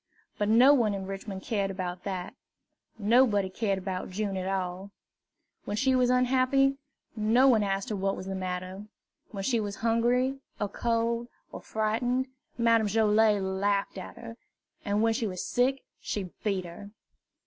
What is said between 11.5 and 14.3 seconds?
or frightened, Madame Joilet laughed at